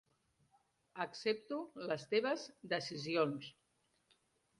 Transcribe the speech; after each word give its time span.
Accepto 1.03 1.59
les 1.89 2.05
teves 2.13 2.45
decisions. 2.73 3.51